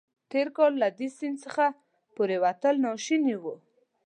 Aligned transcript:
تېر 0.31 0.47
کال 0.57 0.73
له 0.81 0.87
دې 0.97 1.07
سیند 1.17 1.37
څخه 1.45 1.65
پورېوتل 2.15 2.75
ناشوني 2.85 3.35
وو. 3.41 3.55